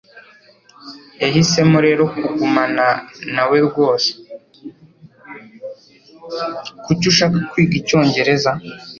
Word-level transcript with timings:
Kuki 6.83 7.05
ushaka 7.11 7.37
kwiga 7.49 7.75
icyongereza? 7.81 8.51